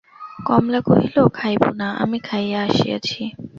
[0.47, 3.21] কমলা কহিল, খাইব না, আমি খাইয়া আসিয়াছি।